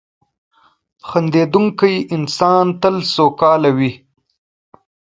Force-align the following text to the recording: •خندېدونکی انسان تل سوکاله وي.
•خندېدونکی 1.07 1.93
انسان 2.15 2.65
تل 2.81 2.95
سوکاله 3.13 3.71
وي. 3.77 3.91